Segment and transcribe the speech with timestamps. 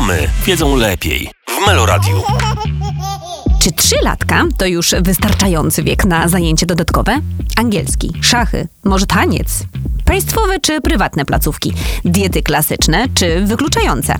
[0.00, 1.30] Mamy wiedzą lepiej.
[1.48, 2.22] W Meloradiu.
[3.62, 7.20] Czy trzylatka to już wystarczający wiek na zajęcie dodatkowe?
[7.56, 9.64] Angielski, szachy, może taniec?
[10.04, 11.72] Państwowe czy prywatne placówki?
[12.04, 14.14] Diety klasyczne czy wykluczające?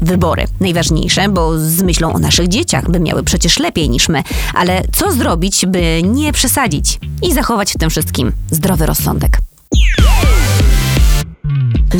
[0.00, 4.22] Wybory najważniejsze, bo z myślą o naszych dzieciach, by miały przecież lepiej niż my.
[4.54, 9.38] Ale co zrobić, by nie przesadzić i zachować w tym wszystkim zdrowy rozsądek?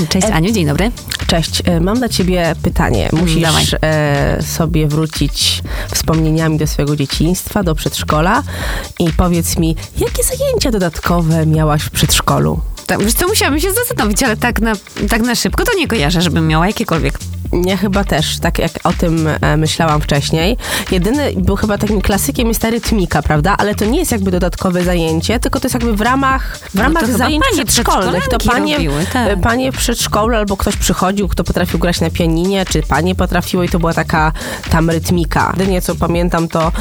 [0.09, 0.91] Cześć Aniu, dzień dobry.
[1.27, 3.09] Cześć, e, mam dla ciebie pytanie.
[3.13, 3.65] Musisz Dawaj.
[3.83, 5.63] e, sobie wrócić
[5.95, 8.43] wspomnieniami do swojego dzieciństwa, do przedszkola
[8.99, 12.61] i powiedz mi, jakie zajęcia dodatkowe miałaś w przedszkolu?
[12.87, 14.73] Tak, wiesz co, musiałabym się zastanowić, ale tak na,
[15.09, 17.19] tak na szybko to nie kojarzę, żebym miała jakiekolwiek.
[17.67, 20.57] Ja chyba też, tak jak o tym e, myślałam wcześniej.
[20.91, 23.55] Jedyny był chyba takim klasykiem jest ta rytmika, prawda?
[23.59, 26.83] Ale to nie jest jakby dodatkowe zajęcie, tylko to jest jakby w ramach, w No
[26.83, 28.29] ramach zajęć przedszkolnych.
[28.29, 29.29] To panie, robiły, tak.
[29.29, 33.67] e, panie w przedszkolu albo ktoś przychodził, kto potrafił grać na pianinie, czy panie potrafiły
[33.67, 34.33] i to była taka
[34.71, 35.55] tam rytmika.
[35.59, 36.73] Jedynie co pamiętam to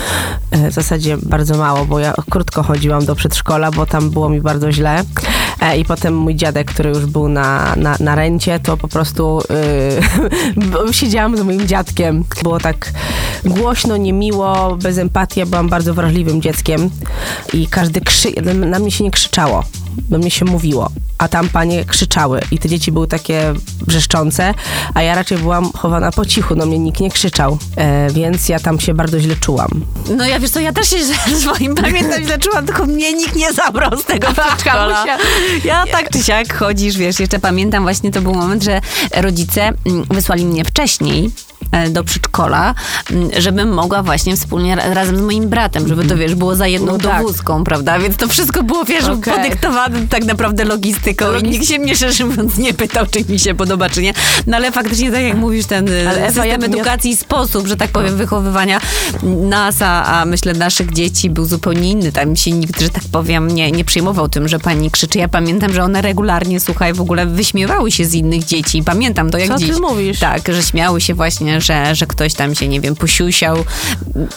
[0.51, 4.41] e, w zasadzie bardzo mało, bo ja krótko chodziłam do przedszkola, bo tam było mi
[4.41, 5.03] bardzo źle.
[5.61, 9.41] E, I potem mój dziadek, który już był na, na, na rencie, to po prostu
[9.49, 10.48] yy,
[10.91, 12.23] siedziałam z moim dziadkiem.
[12.43, 12.91] Było tak
[13.45, 15.39] głośno, niemiło, bez empatii.
[15.39, 16.89] Ja byłam bardzo wrażliwym dzieckiem
[17.53, 18.29] i każdy krzy...
[18.53, 19.63] Na mnie się nie krzyczało,
[20.09, 20.89] do mnie się mówiło.
[21.17, 23.53] A tam panie krzyczały i te dzieci były takie
[23.87, 24.53] wrzeszczące,
[24.93, 28.59] a ja raczej byłam chowana po cichu, do mnie nikt nie krzyczał, e, więc ja
[28.59, 29.85] tam się bardzo źle czułam.
[30.17, 30.97] No ja wiesz co, ja też się
[31.41, 35.05] swoim pamiętam źle czułam, tylko mnie nikt nie zabrał z tego przedszkola.
[35.63, 38.81] Ja tak czy siak chodzisz, wiesz, jeszcze pamiętam właśnie to był moment, że
[39.15, 41.31] rodzice mm, wysłali mnie wcześniej
[41.89, 42.75] do przedszkola,
[43.37, 46.91] żebym mogła właśnie wspólnie ra- razem z moim bratem, żeby to wiesz, było za jedną
[46.91, 47.21] No tak.
[47.21, 47.99] dowózką, prawda?
[47.99, 49.33] Więc to wszystko było, wiesz, Okej.
[49.33, 53.55] podyktowane tak naprawdę logistyką i nikt się mnie szczerze mówiąc nie pytał, czy mi się
[53.55, 54.13] podoba, czy nie.
[54.47, 58.17] No ale faktycznie tak jak mówisz, ten Ale system ja edukacji, sposób, że tak powiem,
[58.17, 58.79] wychowywania
[59.23, 62.11] nas, a, myślę naszych dzieci był zupełnie inny.
[62.11, 65.17] Tam się nikt, że tak powiem, nie, nie przejmował tym, że pani krzyczy.
[65.19, 68.83] Ja pamiętam, że one regularnie, słuchaj, w ogóle wyśmiewały się z innych dzieci.
[68.83, 69.79] Pamiętam to jak Co ty dziś.
[69.79, 70.19] mówisz?
[70.19, 73.57] Tak, że śmiały się właśnie, że, że ktoś tam się, nie wiem, posiusiał.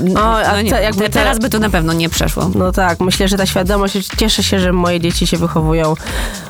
[0.01, 2.51] No, a nie, te- teraz by to na pewno nie przeszło.
[2.55, 5.95] No tak, myślę, że ta świadomość, cieszę się, że moje dzieci się wychowują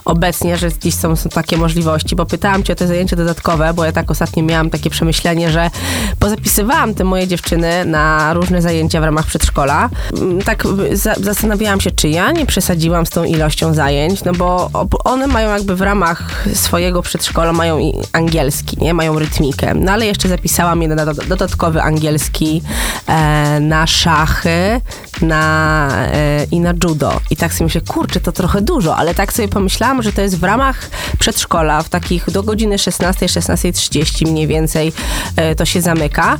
[0.05, 3.85] obecnie, że gdzieś są, są takie możliwości, bo pytałam cię o te zajęcia dodatkowe, bo
[3.85, 5.71] ja tak ostatnio miałam takie przemyślenie, że
[6.19, 9.91] pozapisywałam te moje dziewczyny na różne zajęcia w ramach przedszkola.
[10.13, 14.71] Mm, Tak za, zastanawiałam się, czy ja nie przesadziłam z tą ilością zajęć, no bo
[15.05, 18.95] one mają jakby w ramach swojego przedszkola mają i angielski, nie?
[18.95, 19.75] Mają rytmikę.
[19.75, 22.63] No ale jeszcze zapisałam je na do- dodatkowy angielski
[23.07, 24.81] e, na szachy,
[25.23, 27.21] na, e, i na judo.
[27.31, 30.39] I tak sobie myślę, kurczę, to trochę dużo, ale tak sobie pomyślałam, że to jest
[30.39, 34.93] w ramach przedszkola, w takich do godziny 16, 16.30 mniej więcej
[35.37, 36.39] e, to się zamyka.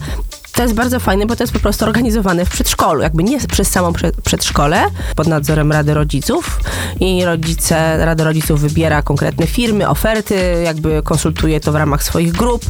[0.53, 3.69] To jest bardzo fajne, bo to jest po prostu organizowane w przedszkolu, jakby nie przez
[3.71, 4.85] samą prze- przedszkole,
[5.17, 6.61] pod nadzorem Rady Rodziców
[7.01, 12.65] i rodzice, Rada Rodziców wybiera konkretne firmy, oferty, jakby konsultuje to w ramach swoich grup.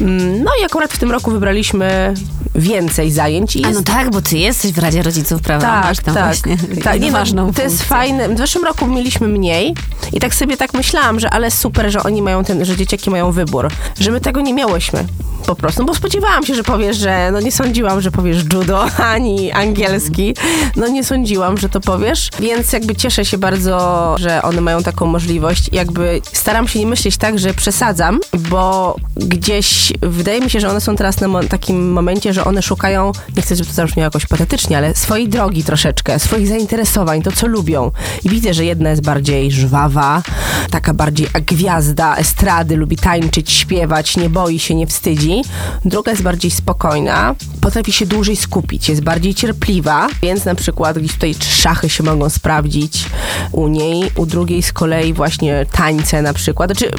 [0.00, 2.14] Mm, No i akurat w tym roku wybraliśmy
[2.54, 5.66] więcej zajęć i A jest no tak, bo ty jesteś w Radzie Rodziców, prawda?
[5.66, 6.24] tak, Masz tam tak.
[6.24, 7.00] właśnie tak.
[7.00, 8.34] Nie, no, ważną to jest fajne.
[8.34, 9.74] W zeszłym roku mieliśmy mniej
[10.12, 13.32] i tak sobie tak myślałam, że ale super, że oni mają ten, że dzieciaki mają
[13.32, 13.68] wybór.
[14.00, 15.04] Że my tego nie miałyśmy.
[15.46, 16.96] Po prostu, no bo spodziewałam się, że powiesz,
[17.32, 20.34] no nie sądziłam, że powiesz judo ani angielski.
[20.76, 25.06] No nie sądziłam, że to powiesz, więc jakby cieszę się bardzo, że one mają taką
[25.06, 25.68] możliwość.
[25.72, 28.20] Jakby staram się nie myśleć tak, że przesadzam,
[28.50, 32.62] bo gdzieś wydaje mi się, że one są teraz na mo- takim momencie, że one
[32.62, 37.32] szukają, nie chcę, żeby to zabrzmiało jakoś patetycznie, ale swojej drogi troszeczkę, swoich zainteresowań, to
[37.32, 37.90] co lubią.
[38.24, 40.22] I widzę, że jedna jest bardziej żwawa,
[40.70, 45.42] taka bardziej gwiazda estrady, lubi tańczyć, śpiewać, nie boi się, nie wstydzi.
[45.84, 46.91] Druga jest bardziej spokojna,
[47.60, 52.30] potrafi się dłużej skupić, jest bardziej cierpliwa, więc na przykład gdzieś tutaj szachy się mogą
[52.30, 53.06] sprawdzić
[53.52, 56.70] u niej, u drugiej z kolei właśnie tańce na przykład.
[56.70, 56.90] Znaczy,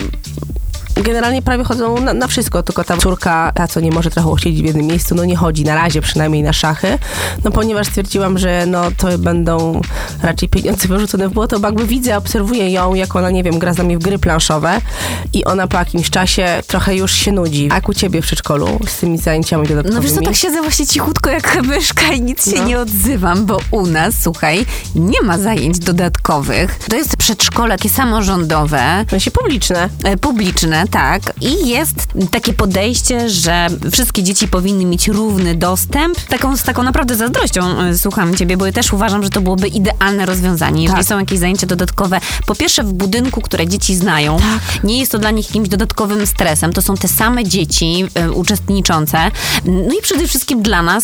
[1.01, 4.61] generalnie prawie chodzą na, na wszystko, tylko ta córka, ta co nie może trochę siedzieć
[4.61, 6.99] w jednym miejscu, no nie chodzi na razie przynajmniej na szachy,
[7.43, 9.81] no ponieważ stwierdziłam, że no to będą
[10.21, 13.73] raczej pieniądze wyrzucone w błoto, bo jakby widzę, obserwuję ją, jak ona, nie wiem, gra
[13.73, 14.81] z nami w gry planszowe
[15.33, 17.67] i ona po jakimś czasie trochę już się nudzi.
[17.71, 19.95] A jak u ciebie w przedszkolu z tymi zajęciami dodatkowymi?
[19.95, 22.67] No wiesz co, tak siedzę właśnie cichutko jak myszka i nic się No.
[22.67, 26.79] nie odzywam, bo u nas, słuchaj, nie ma zajęć dodatkowych.
[26.89, 29.89] To jest przedszkole takie samorządowe, sensie publiczne.
[30.03, 31.21] e, publiczne, tak.
[31.41, 31.95] I jest
[32.31, 36.19] takie podejście, że wszystkie dzieci powinny mieć równy dostęp.
[36.21, 39.67] Taką, z taką naprawdę zazdrością e, słucham ciebie, bo ja też uważam, że to byłoby
[39.67, 40.83] idealne rozwiązanie.
[40.83, 41.07] Jeżeli Tak.
[41.07, 44.83] są jakieś zajęcia dodatkowe, po pierwsze w budynku, które dzieci znają, Tak.
[44.83, 46.73] nie jest to dla nich jakimś dodatkowym stresem.
[46.73, 49.17] To są te same dzieci e, uczestniczące.
[49.65, 51.03] No i przede wszystkim dla nas,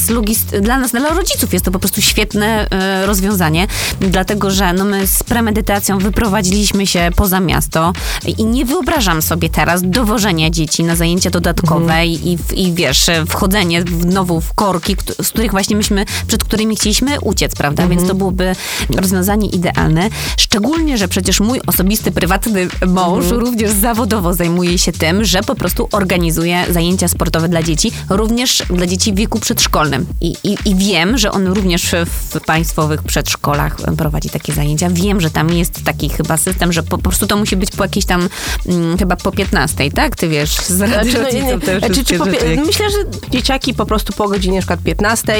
[0.62, 3.68] dla nas, dla rodziców jest to po prostu świetne e, rozwiązanie,
[4.00, 7.94] dlatego że no my z premedytacją wyprowadziliśmy się poza miasto
[8.38, 13.84] i nie wyobrażam sobie teraz dowożenia dzieci na zajęcia dodatkowe i, i, i wiesz, wchodzenie
[14.02, 17.88] znowu w korki, z których właśnie myśmy, przed którymi chcieliśmy uciec, prawda?
[17.88, 18.56] Więc to byłoby
[18.96, 20.10] rozwiązanie idealne.
[20.38, 25.90] Szczególnie, że przecież mój osobisty, prywatny mąż również zawodowo zajmuje się tym, że po prostu
[25.92, 30.06] organizuje zajęcia sportowe dla dzieci, również dla dzieci w wieku przedszkolnym.
[30.22, 34.90] I, i, i wiem, że on również w państwowych przedszkolach prowadzi takie zajęcia.
[34.90, 38.06] Wiem, że tam jest taki chyba system, że po prostu to musi być po jakiejś
[38.06, 38.30] tam,
[38.66, 40.16] mm, chyba po 15, tak?
[40.16, 43.86] Ty wiesz, z Znaczy, no, nie, te nie, czy, po, jak- myślę, że dzieciaki po
[43.86, 45.34] prostu po godzinie na przykład 15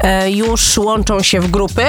[0.00, 1.82] e, już łączą się w grupy.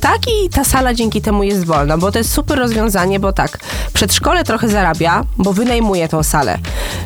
[0.00, 3.58] Tak, i ta sala dzięki temu jest wolna, bo to jest super rozwiązanie, bo tak,
[3.92, 6.58] przedszkole trochę zarabia, bo wynajmuje tą salę.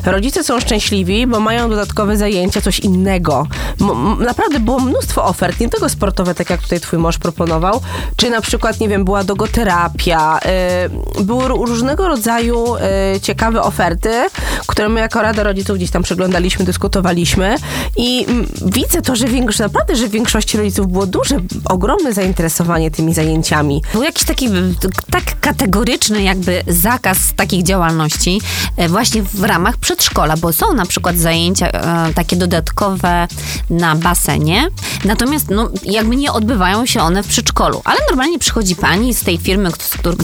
[0.05, 3.47] Rodzice są szczęśliwi, bo mają dodatkowe zajęcia, coś innego.
[3.81, 7.81] M- naprawdę było mnóstwo ofert, nie tylko sportowe, tak jak tutaj twój mąż proponował,
[8.15, 10.39] czy na przykład, nie wiem, była dogoterapia,
[11.19, 12.75] y, były ró- różnego rodzaju
[13.15, 14.09] y, ciekawe oferty,
[14.67, 17.55] które my jako Rada Rodziców gdzieś tam przeglądaliśmy, dyskutowaliśmy
[17.97, 18.25] i
[18.65, 21.37] widzę to, że większość, naprawdę, że w większości rodziców było duże,
[21.69, 23.81] ogromne zainteresowanie tymi zajęciami.
[23.93, 24.49] Był jakiś taki
[25.11, 28.41] tak kategoryczny jakby zakaz takich działalności
[28.77, 33.27] e, właśnie w ramach przedszkola, bo są na przykład zajęcia e, takie dodatkowe
[33.69, 34.67] na basenie,
[35.05, 39.37] natomiast no, jakby nie odbywają się one w przedszkolu, ale normalnie przychodzi pani z tej
[39.37, 39.69] firmy,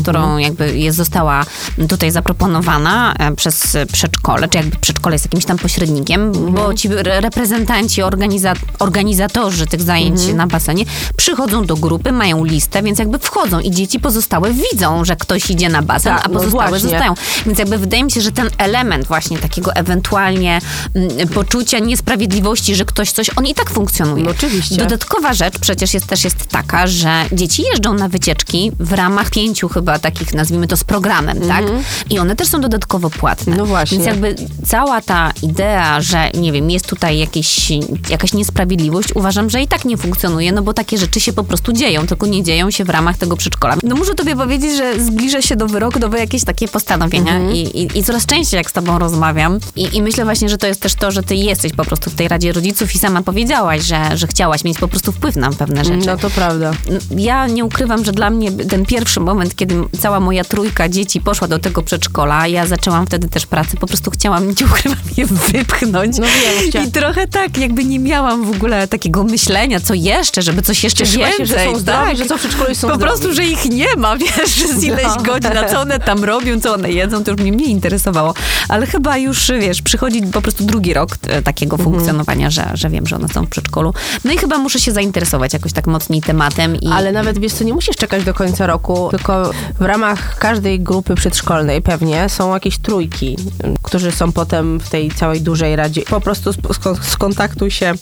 [0.02, 1.46] którą jakby jest, została
[1.90, 7.22] tutaj zaproponowana e, przez przedszkole, czy jakby przedszkole jest jakimś tam pośrednikiem, bo ci re-
[7.22, 10.86] reprezentanci, organiza- organizatorzy tych zajęć na basenie
[11.18, 15.70] przychodzą do grupy, mają listę, więc jakby wchodzą i dzieci pozostałe widzą, że ktoś idzie
[15.70, 16.90] na basen, Tak, a no pozostałe właśnie.
[16.90, 17.14] zostają.
[17.46, 20.60] Więc jakby wydaje mi się, że ten element właśnie takiego ewentualnie
[20.96, 24.24] mm, poczucia niesprawiedliwości, że ktoś coś, on i tak funkcjonuje.
[24.24, 24.78] No oczywiście.
[24.78, 29.70] Dodatkowa rzecz przecież jest, też jest taka, że dzieci jeżdżą na wycieczki w ramach pięciu
[29.70, 31.66] chyba takich, nazwijmy to z programem, tak?
[32.10, 33.52] I one też są dodatkowo płatne.
[33.52, 33.58] Mhm.
[33.58, 33.98] No właśnie.
[33.98, 34.36] Więc jakby
[34.68, 37.72] cała ta idea, że nie wiem, jest tutaj jakieś,
[38.10, 41.74] jakaś niesprawiedliwość, uważam, że i tak nie funkcjonuje, no bo takie rzeczy się po prostu
[41.74, 43.76] dzieją, nie dzieją się w ramach tego przedszkola.
[43.84, 47.56] No muszę tobie powiedzieć, że zbliża się do wyroku, do jakieś takie postanowienia Mhm.
[47.56, 50.68] I, i, i coraz częściej jak z tobą rozmawiam I, i myślę właśnie, że to
[50.68, 53.82] jest też to, że ty jesteś po prostu w tej Radzie Rodziców i sama powiedziałaś,
[53.82, 56.08] że, że chciałaś mieć po prostu wpływ na pewne rzeczy.
[56.08, 56.72] No to prawda.
[57.18, 61.48] Ja nie ukrywam, że dla mnie ten pierwszy moment, kiedy cała moja trójka dzieci poszła
[61.48, 66.18] do tego przedszkola, ja zaczęłam wtedy też pracę, po prostu chciałam, nie ukrywam, je wypchnąć.
[66.18, 66.28] No
[66.74, 70.84] wiem, I trochę tak, jakby nie miałam w ogóle takiego myślenia, co jeszcze, żeby coś
[70.84, 71.48] jeszcze Cieszyła więcej.
[71.48, 72.18] się, że są tak.
[72.18, 73.04] że są w przedszkolu są Po zdrowi.
[73.04, 75.24] prostu, że ich nie ma, wiesz, z ileś No.
[75.24, 78.34] godzin, a co one tam robią, co one jedzą, to już mnie mniej interesowało.
[78.70, 81.92] Ale chyba już, wiesz, przychodzi po prostu drugi rok e, takiego Mhm.
[81.94, 83.94] funkcjonowania, że, że wiem, że one są w przedszkolu.
[84.26, 86.76] No i chyba muszę się zainteresować jakoś tak mocniej tematem.
[86.76, 90.80] I, Ale nawet wiesz co, nie musisz czekać do końca roku, tylko w ramach każdej
[90.80, 93.38] grupy przedszkolnej pewnie są jakieś trójki,
[93.84, 96.02] którzy są potem w tej całej dużej radzie.
[96.02, 97.94] Po prostu sk- sk- skontaktuj się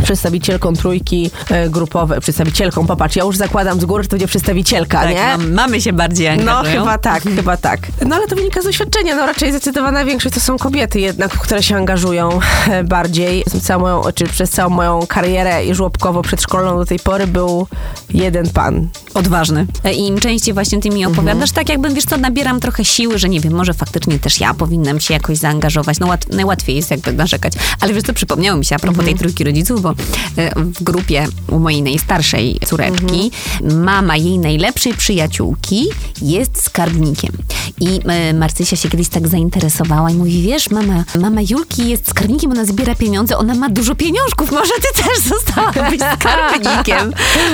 [0.00, 4.26] z przedstawicielką trójki e, grupowej, przedstawicielką, popatrz, ja już zakładam z góry, że to będzie
[4.26, 5.22] przedstawicielka, tak, nie?
[5.22, 6.80] mam, mamy się bardziej No angażują.
[6.80, 7.80] chyba tak, chyba tak.
[8.06, 9.14] No ale to wynika z doświadczenia.
[9.16, 12.38] No raczej zdecydowana większość to są kobiety jednak, które się angażują
[12.84, 13.44] bardziej.
[13.62, 17.66] Całą moją, czy przez całą moją karierę żłobkowo-przedszkolną do tej pory był
[18.10, 18.88] jeden pan.
[19.16, 19.66] Odważny.
[19.84, 23.18] E, I im częściej właśnie ty mi opowiadasz, tak jakbym, wiesz co, nabieram trochę siły,
[23.18, 25.98] że nie wiem, może faktycznie też ja powinnam się jakoś zaangażować.
[26.00, 27.52] No łat, najłatwiej jest jakby narzekać.
[27.80, 29.94] Ale wiesz co, przypomniało mi się a propos tej trójki rodziców, bo e,
[30.54, 33.30] w grupie u mojej najstarszej córeczki
[33.62, 35.88] mama jej najlepszej przyjaciółki
[36.22, 37.32] jest skarbnikiem.
[37.80, 42.50] I e, Marcysia się kiedyś tak zainteresowała i mówi, wiesz, mama, mama Julki jest skarbnikiem,
[42.50, 47.12] ona zbiera pieniądze, ona ma dużo pieniążków, może ty też zostałabyś skarbnikiem.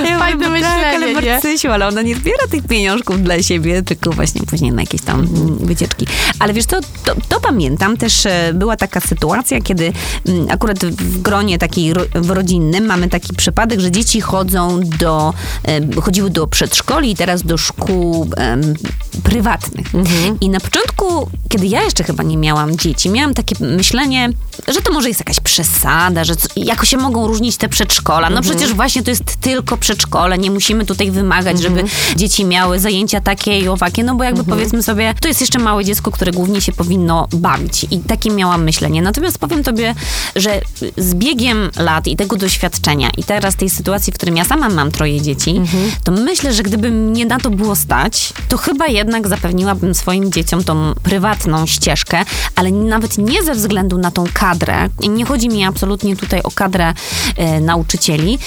[0.09, 4.41] Ja Fajne tak, ale myślenie, ale ona nie zbiera tych pieniążków dla siebie, tylko właśnie
[4.41, 5.27] później na jakieś tam
[5.59, 6.07] wycieczki.
[6.39, 9.93] Ale wiesz co, to, to pamiętam też, e, była taka sytuacja, kiedy
[10.27, 15.33] mm, akurat w gronie takiej w rodzinnym mamy taki przypadek, że dzieci chodzą do,
[16.01, 18.29] chodziły do przedszkoli i teraz do szkół
[19.23, 19.87] prywatnych.
[20.41, 24.29] I na początku, kiedy ja jeszcze chyba nie miałam dzieci, miałam takie myślenie,
[24.67, 28.29] że to może jest jakaś przesada, że co, jako się mogą różnić te przedszkola.
[28.29, 31.83] No przecież właśnie to jest tylko przedszkole, nie musimy tutaj wymagać, żeby
[32.15, 35.85] dzieci miały zajęcia takie i owakie, no bo jakby powiedzmy sobie, to jest jeszcze małe
[35.85, 37.85] dziecko, które głównie się powinno bawić.
[37.91, 39.01] I takie miałam myślenie.
[39.01, 39.95] Natomiast powiem tobie,
[40.35, 40.61] że
[40.97, 44.91] z biegiem lat i tego doświadczenia i teraz tej sytuacji, w którym ja sama mam
[44.91, 45.61] troje dzieci,
[46.03, 50.63] to myślę, że gdyby mnie na to było stać, to chyba jednak zapewniłabym swoim dzieciom
[50.63, 54.89] tą prywatną ścieżkę, ale nawet nie ze względu na tą kadrę.
[55.09, 56.93] Nie chodzi mi absolutnie tutaj o kadrę
[57.37, 58.39] e, nauczycieli,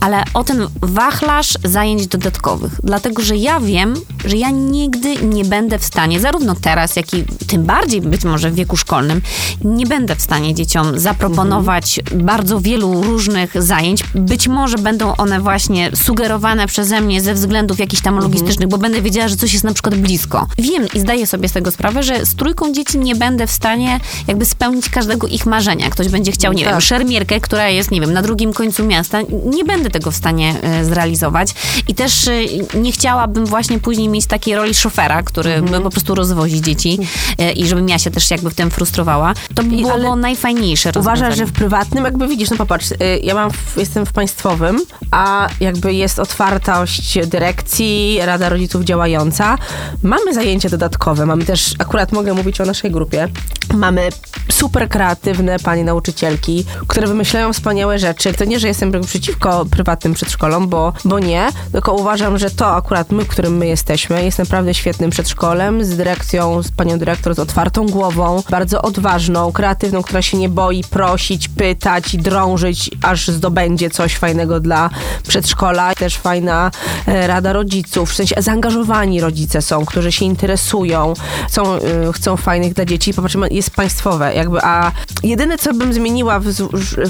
[0.00, 2.72] ale o ten wachlarz zajęć dodatkowych.
[2.84, 7.24] Dlatego, że ja wiem, że ja nigdy nie będę w stanie, zarówno teraz, jak i
[7.46, 9.22] tym bardziej być może w wieku szkolnym,
[9.64, 14.04] nie będę w stanie dzieciom zaproponować bardzo wielu różnych zajęć.
[14.14, 19.02] Być może będą one właśnie sugerowane przeze mnie ze względów jakichś tam logistycznych, bo będę
[19.02, 20.46] wiedziała, że coś jest na przykład blisko.
[20.58, 24.00] Wiem i zdaję sobie z tego sprawę, że z trójką dzieci nie będę w stanie
[24.26, 25.90] jakby spełnić każdego ich marzenia.
[25.90, 26.72] Ktoś będzie chciał, nie Tak.
[26.72, 29.18] wiem, szermierkę, która jest, nie wiem, na drugim końcu miasta.
[29.44, 31.54] Nie będę tego w stanie e, zrealizować.
[31.88, 32.32] I też e,
[32.78, 35.82] nie chciałabym właśnie później mieć takiej roli szofera, który Mhm.
[35.82, 36.98] po prostu rozwozi dzieci
[37.38, 39.34] e, i żebym ja się też jakby w tym frustrowała.
[39.54, 42.86] To by było najfajniejsze Uważasz, że w prywatnym, jakby widzisz, no popatrz,
[43.22, 44.80] ja mam, w, jestem w państwowym,
[45.10, 49.58] a jakby jest otwartość dyrekcji, Rada Rodziców działająca.
[50.02, 53.28] Mamy zajęcia dodatkowe, mamy też, akurat mogę mówić o naszej grupie,
[53.74, 54.08] mamy
[54.52, 58.32] super kreatywne panie nauczycielki, które wymyślają wspaniałe rzeczy.
[58.32, 63.12] To nie, że jestem przeciwko prywatnym przedszkolom, bo, bo nie, tylko uważam, że to akurat
[63.12, 67.86] my, którym my jesteśmy, jest naprawdę świetnym przedszkolem, z dyrekcją, z panią dyrektor, z otwartą
[67.86, 74.16] głową, bardzo odważną, kreatywną, która się nie boi prosić, pytać i drążyć, aż zdobędzie coś
[74.16, 74.90] fajnego dla
[75.28, 75.94] przedszkola.
[75.94, 76.70] Też fajna
[77.06, 81.14] e, rada rodziców, w sensie zaangażowani rodzice są, którzy się interesują,
[81.48, 83.14] chcą, y, chcą fajnych dla dzieci.
[83.14, 86.44] Popatrzmy, jest państwowe, jakby, a jedyne, co bym zmieniła w,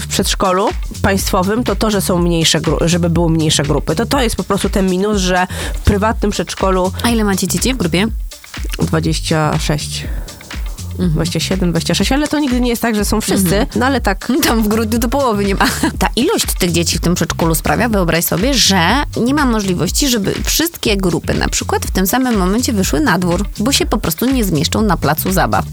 [0.01, 0.69] w przedszkolu
[1.03, 3.95] państwowym, to to, że są mniejsze, gru- żeby były mniejsze grupy.
[3.97, 7.75] To to jest po prostu ten minus, że w prywatnym przedszkolu A ile macie dzieci
[7.75, 8.07] w grupie?
[8.79, 10.07] 26.
[10.99, 14.63] 27, 26, ale to nigdy nie jest tak, że są wszyscy, no ale tak Tam
[14.63, 15.65] w grudniu do połowy nie ma.
[15.99, 20.35] Ta ilość tych dzieci w tym przedszkolu sprawia, wyobraź sobie, że nie ma możliwości, żeby
[20.45, 24.27] wszystkie grupy na przykład w tym samym momencie wyszły na dwór, bo się po prostu
[24.27, 25.65] nie zmieszczą na placu zabaw.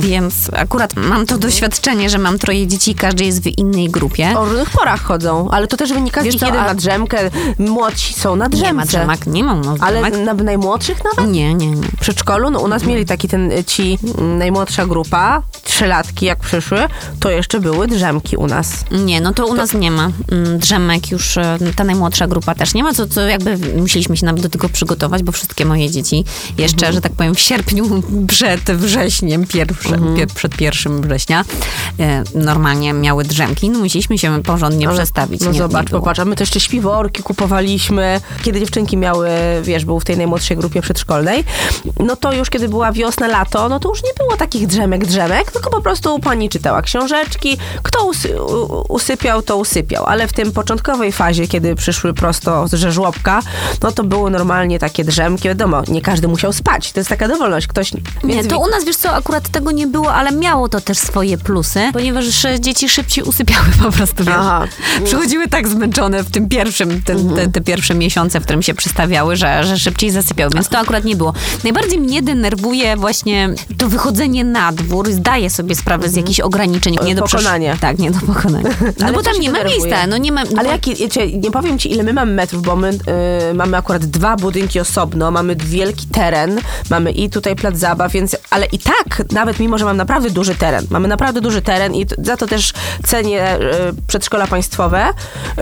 [0.00, 4.38] Więc akurat mam to doświadczenie, że mam troje dzieci i każdy jest w innej grupie.
[4.38, 6.74] o różnych porach chodzą, ale to też wynika z Wiesz nich co, jeden a- na
[6.74, 8.66] drzemkę, młodsi są na drzemce.
[8.66, 11.32] nie ma drzemak, nie mam no, Ale na, najmłodszych nawet?
[11.32, 11.86] Nie, nie, nie.
[11.86, 16.78] W przedszkolu, no u nas mieli taki ten, ci mm, najmłodsza grupa, trzylatki jak przyszły,
[17.20, 18.84] to jeszcze były drzemki u nas.
[18.90, 22.74] Nie, no to u nas nie ma mm, drzemek, już e, ta najmłodsza grupa też
[22.74, 26.24] nie ma, co, co jakby musieliśmy się nawet do tego przygotować, bo wszystkie moje dzieci
[26.58, 31.44] jeszcze, że tak powiem, w sierpniu przed wrześniem, pierwsze, pier, przed pierwszym września,
[32.00, 35.40] e, normalnie miały drzemki, no musieliśmy się porządnie Ale- przestawić.
[35.40, 36.00] No nie, zobacz, nie było.
[36.00, 38.20] popatrz, my to jeszcze śpiworki kupowaliśmy.
[38.42, 39.28] Kiedy dziewczynki miały,
[39.62, 41.44] wiesz, był w tej najmłodszej grupie przedszkolnej,
[42.00, 45.52] no to już kiedy była wiosna, lato, no to już nie było takich drzemek, drzemek,
[45.52, 48.42] tylko po prostu pani czytała książeczki, kto usy,
[48.88, 50.06] usypiał, to usypiał.
[50.06, 53.40] Ale w tym początkowej fazie, kiedy przyszły prosto z żeżłobka,
[53.82, 55.48] no to były normalnie takie drzemki.
[55.48, 56.92] Wiadomo, nie każdy musiał spać.
[56.92, 57.66] To jest taka dowolność.
[57.66, 57.92] Ktoś...
[58.24, 61.38] Nie, to u nas, wiesz co, akurat tego nie było, ale miało to też swoje
[61.38, 62.24] plusy, ponieważ
[62.60, 64.34] dzieci szybciej usypiały po prostu, wiesz.
[64.38, 64.64] Aha.
[65.04, 69.36] Przychodziły tak zmęczone w tym pierwszym, te, te, te pierwsze miesiące, w którym się przystawiały,
[69.36, 71.32] że, że szybciej zasypiały, więc to akurat nie było.
[71.64, 75.10] Najbardziej mnie denerwuje właśnie to wychodzenie na dwór.
[75.12, 76.96] Zdaję sobie sprawę z jakichś ograniczeń.
[77.04, 77.76] Nie do przesz- Pokonanie.
[77.80, 78.70] Tak, nie do pokonania.
[79.06, 79.64] No bo tam nie ma denerwuje?
[79.88, 80.42] miejsca, no nie ma...
[80.58, 82.90] Ale jaki, ja cię- nie powiem ci, ile my mamy metrów, bo my
[83.50, 88.36] y, mamy akurat dwa budynki osobno, mamy wielki teren, mamy i tutaj plac zabaw, więc,
[88.50, 92.06] ale i tak, nawet mimo, że mam naprawdę duży teren, mamy naprawdę duży teren i
[92.06, 92.72] t- za to też
[93.06, 93.60] cenię y,
[94.06, 95.06] przedszkola państwowe,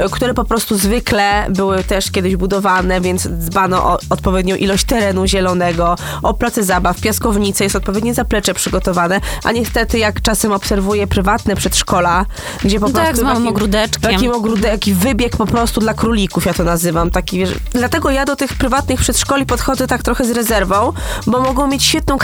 [0.07, 5.27] y, które po prostu zwykle były też kiedyś budowane, więc dbano o odpowiednią ilość terenu
[5.27, 11.57] zielonego, o place zabaw, piaskownice, jest odpowiednie zaplecze przygotowane, a niestety jak czasem obserwuję prywatne
[11.57, 12.27] przedszkola,
[12.65, 13.07] gdzie po No prostu...
[13.09, 14.13] tak, z małym takim- ogródeczkiem.
[14.13, 17.11] Takim ogródek, taki wybieg po prostu dla królików, ja to nazywam.
[17.11, 20.93] Taki, wiesz, dlatego ja do tych prywatnych przedszkoli podchodzę tak trochę z rezerwą,
[21.27, 22.17] bo mogą mieć świetną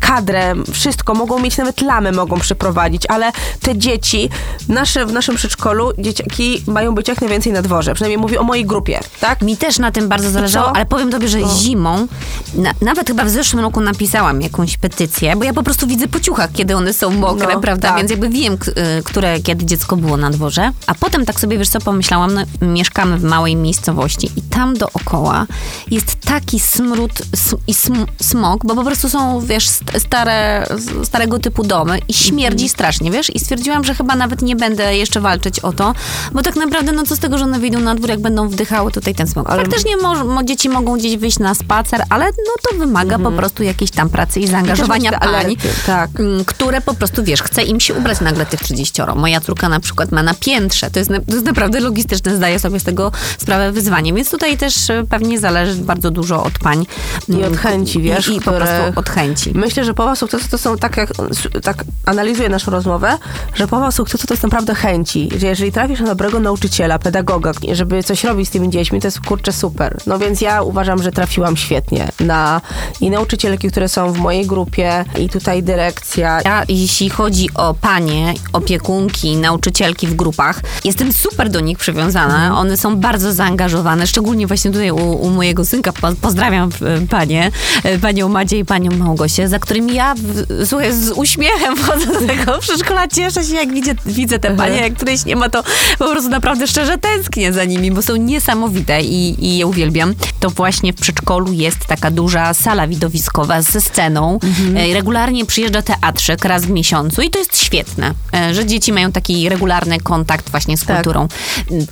[0.00, 4.30] kadrę, wszystko, mogą mieć nawet lamy mogą przyprowadzić, ale te dzieci,
[4.68, 7.94] nasze, w naszym przedszkolu dzieciaki mają być jak najwięcej na dworze.
[7.94, 9.42] Przynajmniej mówię o mojej grupie, tak?
[9.42, 12.06] Mi też na tym bardzo zależało, ale powiem tobie, że zimą,
[12.54, 16.20] na, nawet chyba w zeszłym roku napisałam jakąś petycję, bo ja po prostu widzę po
[16.20, 17.88] ciuchach, kiedy one są mokre, No, prawda?
[17.88, 17.96] tak.
[17.98, 18.52] Więc jakby wiem,
[18.98, 20.70] y, które, kiedy dziecko było na dworze.
[20.86, 25.46] A potem tak sobie, wiesz co, pomyślałam, no, mieszkamy w małej miejscowości i tam dookoła
[25.90, 27.12] jest taki smród
[27.66, 30.66] i sm- smog, bo po prostu są, wiesz, st- stare,
[31.04, 33.30] starego typu domy i śmierdzi strasznie, wiesz?
[33.34, 35.94] I stwierdziłam, że chyba nawet nie będę jeszcze walczyć o to,
[36.32, 38.92] bo tak naprawdę, no co z tego, że one wyjdą na dwór, jak będą wdychały
[38.92, 39.48] tutaj ten smog.
[39.48, 43.62] Faktycznie mo- mo- dzieci mogą gdzieś wyjść na spacer, ale no to wymaga po prostu
[43.62, 45.32] jakiejś tam pracy i zaangażowania Mhm.
[45.32, 46.10] te alerty, tak.
[46.20, 49.02] mm, które po prostu, wiesz, chce im się ubrać nagle tych 30.
[49.16, 50.90] Moja córka na przykład ma na piętrze.
[50.90, 54.12] To jest, to jest naprawdę logistyczne, zdaję sobie z tego sprawę wyzwanie.
[54.12, 56.86] Więc tutaj też e, pewnie zależy bardzo dużo od pań.
[57.28, 59.52] I mm, od chęci, wiesz, I, i po prostu od chęci.
[59.54, 61.10] Myślę, że połowa sukcesu to są tak jak
[61.62, 63.18] tak analizuję naszą rozmowę,
[63.54, 65.28] że połowa sukcesu to jest naprawdę chęci.
[65.38, 69.20] Że jeżeli trafisz na dobrego nauczyciela, pedagoga, żeby coś robić z tymi dziećmi, to jest
[69.20, 69.98] kurczę super.
[70.06, 72.60] No więc ja uważam, że trafiłam świetnie na
[73.00, 76.40] i nauczycielki, które są w mojej grupie, i tutaj dyrekcja.
[76.44, 82.34] Ja, jeśli chodzi o panie, opiekunki, nauczycielki w grupach, jestem super do nich przywiązana.
[82.34, 82.52] Mhm.
[82.52, 85.92] One są bardzo zaangażowane, szczególnie właśnie tutaj u, u mojego synka.
[85.92, 87.50] Po, pozdrawiam e, panie,
[87.84, 92.26] e, panią Madzie i panią Małgosię, za którymi ja, w, słuchaj, z uśmiechem wchodzę do
[92.26, 93.08] tego przedszkola.
[93.08, 95.62] Cieszę się, jak widzę, widzę te panie, jak którejś nie ma, to
[95.98, 100.14] po prostu naprawdę szczerze tęsknię za nimi, bo są niesamowite i, i je uwielbiam.
[100.40, 104.38] To właśnie w przedszkolu jest taka duża sala widowiskowa ze sceną.
[104.76, 109.12] E, Regularnie przyjeżdża teatrzyk raz w miesiącu i to jest świetne, e, że dzieci mają
[109.12, 110.96] taki regularny kontakt właśnie z Tak.
[110.96, 111.28] kulturą.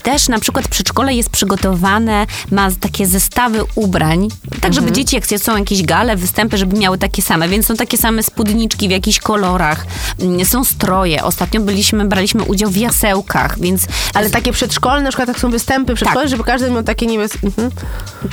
[0.03, 4.29] Też na przykład przedszkole jest przygotowane, ma takie zestawy ubrań,
[4.61, 7.97] tak żeby dzieci jak są jakieś gale, występy, żeby miały takie same, więc są takie
[7.99, 9.87] same spódniczki w jakichś kolorach,
[10.21, 11.25] Mm, są stroje.
[11.25, 15.95] Ostatnio byliśmy, braliśmy udział w jasełkach, więc Ale takie przedszkolne, na przykład jak są występy
[15.95, 16.31] przedszkolne, Tak.
[16.31, 17.39] żeby każdy miał takie niebieskie...
[17.47, 17.71] Mhm.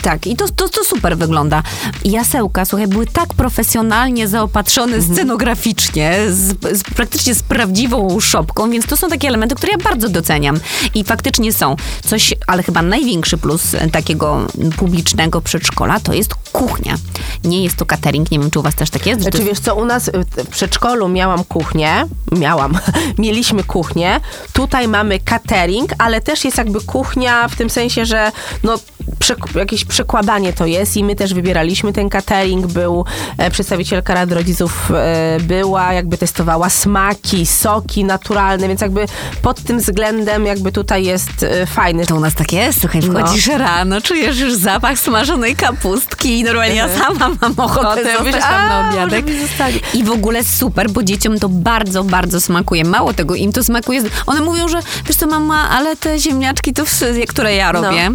[0.01, 1.63] Tak, i to, to, to super wygląda.
[2.05, 5.15] Jasełka, słuchaj, były tak profesjonalnie zaopatrzone Mhm.
[5.15, 10.09] scenograficznie, z, z, praktycznie z prawdziwą szopką, więc to są takie elementy, które ja bardzo
[10.09, 10.59] doceniam.
[10.95, 11.75] I faktycznie są.
[12.05, 16.95] Coś, ale chyba największy plus takiego publicznego przedszkola to jest kuchnia.
[17.43, 19.19] Nie jest to catering, nie wiem, czy u was też tak jest?
[19.19, 20.11] to Znaczy wiesz co, u nas y,
[20.43, 22.77] w przedszkolu miałam kuchnię, miałam,
[23.17, 24.19] mieliśmy kuchnię,
[24.53, 28.31] tutaj mamy catering, ale też jest jakby kuchnia w tym sensie, że
[28.63, 28.79] no
[29.19, 33.05] przek- jakieś przekładanie to jest i my też wybieraliśmy ten catering, był
[33.37, 39.05] e, przedstawicielka Rady Rodziców e, była, jakby testowała smaki, soki naturalne, więc jakby
[39.41, 42.05] pod tym względem jakby tutaj jest e, fajny.
[42.05, 43.19] To u nas tak jest, słuchaj, No.
[43.19, 48.41] wchodzisz rano, czujesz już zapach smażonej kapustki i normalnie ja sama mam ochotę Ochotę, zostać
[48.41, 49.25] tam na "A, obiadek.
[49.25, 49.79] może mi zostali".
[49.93, 52.83] I w ogóle super, bo dzieciom to bardzo, bardzo smakuje.
[52.85, 54.01] Mało tego, im to smakuje.
[54.25, 58.09] One mówią, że wiesz co mama, ale te ziemniaczki, to wszy- które ja robię,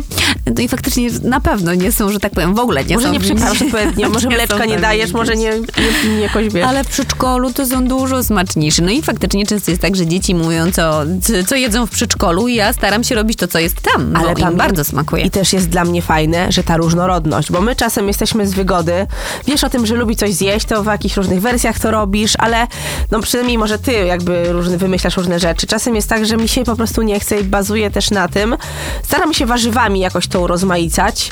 [0.56, 0.62] no.
[0.62, 3.12] i faktycznie na pewno nie są, że tak powiem, w ogóle nie Może są.
[3.12, 6.88] nie przyprawisz odpowiednio, może Nie mleczka nie dajesz, może nie, nie, nie jakoś ale w
[6.88, 8.82] przedszkolu to są dużo smaczniejsze.
[8.82, 11.02] No i faktycznie często jest tak, że dzieci mówią, co,
[11.46, 14.30] co, jedzą w przedszkolu i ja staram się robić to, co jest tam, bo Ale
[14.30, 15.24] im tam bardzo smakuje.
[15.24, 19.06] I też jest dla mnie fajne, że ta różnorodność, bo my czasem jesteśmy z wygody.
[19.46, 22.66] Wiesz o tym, że lubi coś zjeść, to w jakichś różnych wersjach to robisz, ale
[23.10, 25.66] no przynajmniej może ty jakby różne, wymyślasz różne rzeczy.
[25.66, 28.56] Czasem jest tak, że mi się po prostu nie chce i bazuję też na tym.
[29.02, 31.30] Staram się warzywami jakoś to urozmaicać,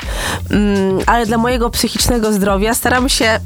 [0.49, 3.39] mm, ale dla mojego psychicznego zdrowia staram się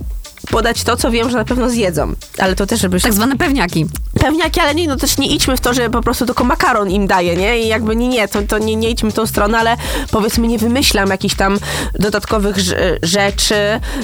[0.51, 2.13] podać to, co wiem, że na pewno zjedzą.
[2.37, 3.85] Ale to też, żeby Tak zwane pewniaki.
[4.19, 7.07] Pewniaki, ale nie, no też nie idźmy w to, że po prostu tylko makaron im
[7.07, 7.59] daje, nie?
[7.59, 9.77] I jakby nie, nie, to, to nie, nie idźmy w tą stronę, ale
[10.11, 11.59] powiedzmy nie wymyślam jakichś tam
[11.99, 13.55] dodatkowych rz- rzeczy,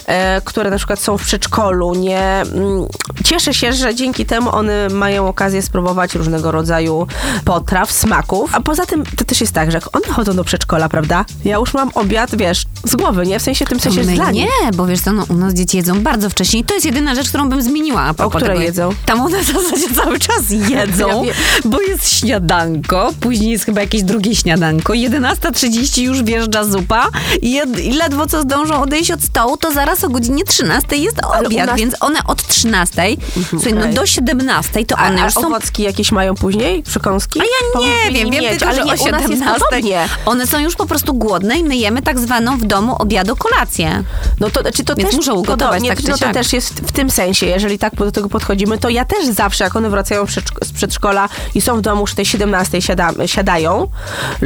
[0.06, 2.20] e, które na przykład są w przedszkolu, nie...
[2.20, 2.86] Mm,
[3.24, 7.08] cieszę się, że dzięki temu one mają okazję spróbować różnego rodzaju
[7.46, 10.90] potraw, smaków, a poza tym to też jest tak, że jak one chodzą do przedszkola,
[10.90, 11.26] prawda?
[11.46, 13.40] Ja już mam obiad, wiesz, z głowy, nie?
[13.40, 16.04] W sensie tym sensie My dla nie, bo wiesz co, no, u nas dzieci jedzą
[16.04, 18.02] bardzo wcześnie i to jest jedyna rzecz, którą bym zmieniła.
[18.02, 18.66] A propos której tego.
[18.66, 18.90] jedzą?
[19.06, 21.34] Tam one w zasadzie cały czas jedzą, Ja
[21.66, 27.08] bo jest śniadanko, później jest chyba jakieś drugie śniadanko, 11.30 już wjeżdża zupa
[27.42, 31.68] i, i ledwo co zdążą odejść od stołu, to zaraz o godzinie 13 jest obiad,
[31.68, 33.02] nas- więc one od 13,
[33.50, 33.94] słuchaj, no okej.
[33.94, 36.84] do 17 to one a już są owocki jakieś mają później?
[36.84, 37.40] Przekąski?
[37.40, 39.66] A ja nie Powinni wiem, wiem mieć, tylko, ale nie, o u nas jest 17
[39.70, 40.08] podobnie.
[40.26, 44.04] one są już po prostu głodne i my jemy tak zwaną w domu obiadu kolację.
[44.40, 46.34] No to, czy to Więc też muszą ugotować podobnie, tak czy no to siak.
[46.34, 49.76] też jest w tym sensie, jeżeli tak do tego podchodzimy, to ja też zawsze, jak
[49.76, 50.26] one wracają
[50.64, 53.88] z przedszkola i są w domu już tej 17 siadamy, siadają,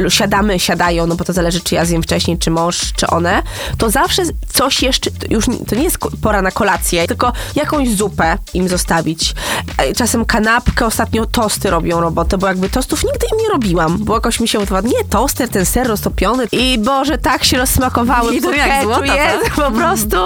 [0.08, 3.42] siadamy, siadają, no bo to zależy, czy ja zjem wcześniej, czy mąż, czy one,
[3.78, 8.68] to zawsze coś jeszcze, już to nie jest pora na kolację, tylko jakąś zupę im
[8.68, 9.34] zostawić.
[9.78, 14.14] E, Czasem kanapkę, ostatnio tosty robią robotę, bo jakby tostów nigdy im nie robiłam, bo
[14.14, 18.40] jakoś mi się wydawało, nie, toster, ten ser roztopiony i Boże, tak się rozsmakowały I
[18.42, 20.16] to jak złota, jest, po prostu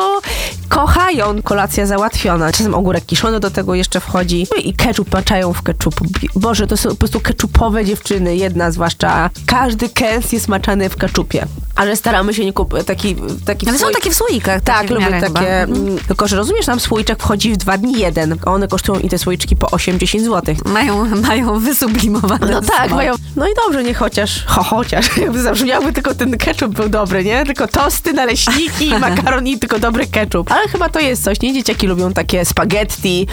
[0.72, 1.42] kochają.
[1.42, 2.52] Kolacja załatwiona.
[2.52, 4.46] Czasem ogórek kiszony do tego jeszcze wchodzi.
[4.56, 6.04] No i ketchup maczają w ketchupu.
[6.34, 8.36] Boże, to są po prostu ketchupowe dziewczyny.
[8.36, 9.30] Jedna zwłaszcza.
[9.46, 11.46] Każdy kęs jest maczany w ketchupie.
[11.76, 14.60] Ale staramy się nie kupować taki, taki Ale są takie w słoikach.
[14.62, 15.40] tak, takie w lubię miarę chyba.
[15.40, 15.62] takie.
[15.62, 18.36] mm, Tylko, że rozumiesz, tam słoiczek wchodzi w dwa dni jeden.
[18.46, 20.54] a One kosztują i te słoiczki po 8-10 zł.
[20.64, 22.46] Mają, mają wysublimowane.
[22.50, 22.90] No tak, smak.
[22.90, 23.14] mają.
[23.36, 24.44] No i dobrze, nie chociaż.
[24.46, 25.16] Ho, chociaż.
[25.16, 27.46] Jakby zabrzmiałby tylko ten ketchup był dobry, nie?
[27.46, 30.52] Tylko tosty, naleśniki, makaron i tylko dobry ketchup.
[30.52, 31.54] Ale chyba to jest coś, nie?
[31.54, 33.26] Dzieciaki lubią takie spaghetti.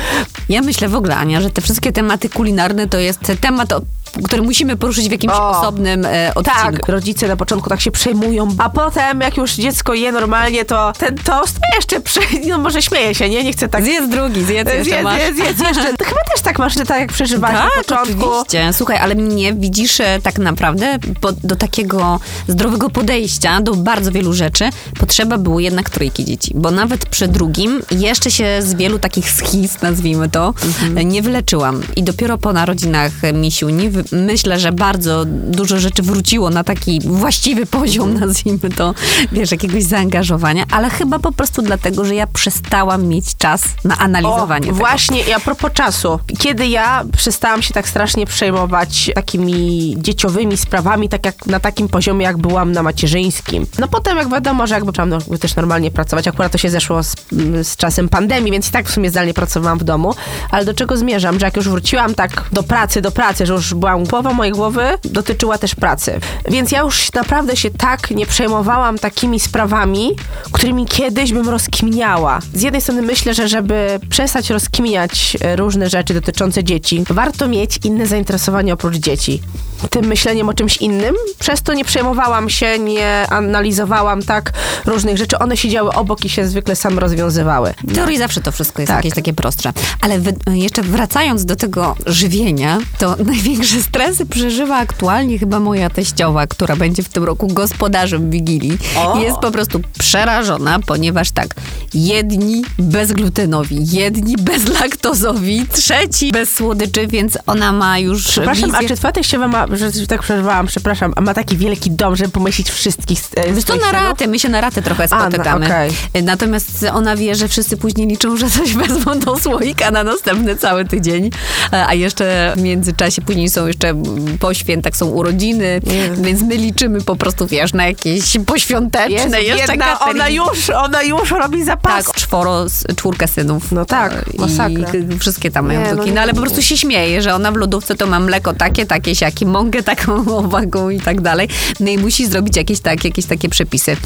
[0.50, 3.74] Ja myślę w ogóle, Ania, że te wszystkie tematy kulinarne to jest temat,
[4.18, 5.50] o, który musimy poruszyć w jakimś O.
[5.60, 6.62] osobnym e, odcinku.
[6.72, 10.94] Tak, rodzice na początku tak się przejmują, a potem jak już dziecko je normalnie, to
[10.98, 12.20] ten tost jeszcze prze...
[12.48, 13.44] No może śmieje się, nie?
[13.44, 13.84] Nie chcę tak...
[13.84, 15.22] Zjedz drugi, zjedz jeszcze Zjedz, masz.
[15.22, 15.94] zjedz, zjedz jeszcze.
[15.98, 18.30] To chyba też tak masz, że tak jak przeżywasz na Tak, początku.
[18.30, 18.74] oczywiście.
[18.74, 24.34] Słuchaj, ale mnie widzisz e, tak naprawdę po, do takiego zdrowego podejścia do bardzo wielu
[24.34, 24.70] rzeczy
[25.00, 29.82] potrzeba było jednak trójki dzieci, bo nawet przy drugim jeszcze się z wielu takich schiz,
[29.82, 31.10] nazwijmy to, Mhm.
[31.10, 31.82] nie wyleczyłam.
[31.96, 37.66] I dopiero po narodzinach e, Misiuni myślę, że bardzo dużo rzeczy wróciło na taki właściwy
[37.66, 38.28] poziom, Mhm.
[38.30, 38.94] nazwijmy to,
[39.32, 44.62] wiesz, jakiegoś zaangażowania, ale chyba po prostu dlatego, że ja przestałam mieć czas na analizowanie
[44.64, 44.76] O, tego.
[44.76, 46.20] Właśnie, i a propos czasu.
[46.40, 52.24] Kiedy ja przestałam się tak strasznie przejmować takimi dzieciowymi sprawami, tak jak na takim poziomie,
[52.26, 53.66] jak byłam na macierzyńskim.
[53.80, 56.28] No potem, jak wiadomo, że jakby trzeba no, też normalnie pracować.
[56.28, 57.16] Akurat to się zeszło z,
[57.64, 60.14] z czasem pandemii, więc i tak w sumie zdalnie pracowałam w domu.
[60.52, 61.40] Ale do czego zmierzam?
[61.40, 65.58] Że jak już wróciłam tak do pracy, do pracy, że już byłam, mojej głowy dotyczyła
[65.58, 66.20] też pracy.
[66.50, 70.10] Więc ja już naprawdę się tak nie przejmowałam takimi sprawami,
[70.52, 72.40] którymi kiedyś bym rozkminiała.
[72.54, 77.80] Z jednej strony myślę, że żeby przestać rozkminiać e, różne rzeczy dotyczące dzieci, warto mieć
[77.84, 79.42] inne zainteresowanie oprócz dzieci.
[79.90, 81.16] Tym myśleniem o czymś innym.
[81.40, 84.52] Przez to nie przejmowałam się, nie analizowałam tak
[84.86, 85.40] różnych rzeczy.
[85.40, 87.74] One siedziały obok i się zwykle same rozwiązywały.
[87.84, 88.98] W teorii zawsze to wszystko jest Tak.
[88.98, 89.74] jakieś takie prostsze.
[90.02, 96.48] Ale wy, jeszcze wracając do tego żywienia, to największe stresy przeżywa aktualnie chyba moja teściowa,
[96.48, 98.78] która będzie w tym roku gospodarzem Wigilii.
[98.98, 99.20] O!
[99.20, 101.56] Jest po prostu przerażona, ponieważ tak,
[101.94, 108.88] jedni bezglutenowi, jedni bezlaktozowi, trzeci bez słodyczy, więc ona ma już Przepraszam, a wizję...
[108.90, 112.70] czy twoja teściowa ma, że tak przerwałam, przepraszam, a ma taki wielki dom, żeby pomyślić
[112.70, 115.66] wszystkich e, Wiesz, swoich na ratę, my się na ratę trochę A, no, spotykamy.
[115.66, 115.92] okej.
[116.24, 120.86] Natomiast ona wie, że wszyscy później liczą, że coś wezmą do słoika na następny cały
[120.86, 121.30] tydzień.
[121.72, 123.94] A jeszcze w międzyczasie później są jeszcze
[124.40, 125.82] po świętach są urodziny,
[126.22, 130.02] więc my liczymy po prostu, wiesz, na jakieś poświąteczne Jezu, jeszcze catering.
[130.02, 132.06] ona już, ona już robi zapas.
[132.06, 133.72] Tak, czworo, z- czwórkę synów.
[133.72, 134.92] No tak, E, masakra.
[135.16, 137.56] I wszystkie tam mają Nie, no No ale po prostu się śmieje, że ona w
[137.56, 141.48] lodówce to ma mleko takie, takie, siaki, mąkę taką owagą i tak dalej.
[141.80, 143.98] No i musi zrobić jakieś, tak, jakieś takie przepisy.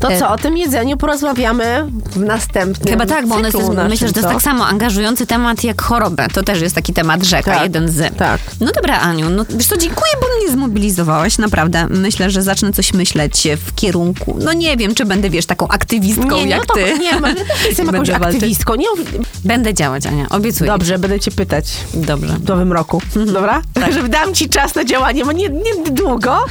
[0.00, 4.06] To E, co, o tym jedzeniu porozmawiamy w następnym Chyba tak, bo jest, naszym, myślę,
[4.08, 6.28] że to jest tak samo angażujący temat jak chorobę.
[6.32, 8.16] To też jest taki temat rzeka, Tak, jeden z.
[8.16, 8.40] tak.
[8.60, 11.86] No dobra, Aniu, no wiesz co, dziękuję, bo mnie zmobilizowałaś, naprawdę.
[11.90, 16.36] Myślę, że zacznę coś myśleć w kierunku, no nie wiem, czy będę, wiesz, taką aktywistką
[16.36, 16.98] Nie, jak no to, ty.
[16.98, 17.13] Nie,
[17.68, 18.36] jestem jakąś Będę walczyć.
[18.36, 18.74] aktywistką.
[18.74, 18.86] Nie,
[19.44, 20.70] Będę działać, Ania, obiecuję.
[20.70, 22.32] dobrze, będę cię pytać Dobrze.
[22.32, 23.62] w nowym roku, dobra?
[23.74, 23.92] Tak.
[23.94, 26.44] Żeby dam ci czas na działanie, bo nie, nie długo,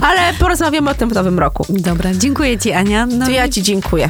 [0.00, 1.66] ale porozmawiamy o tym w nowym roku.
[1.68, 3.06] Dobra, dziękuję ci, Ania.
[3.06, 4.08] No To i- ja ci dziękuję.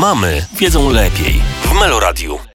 [0.00, 2.38] Mamy wiedzą lepiej w Meloradiu.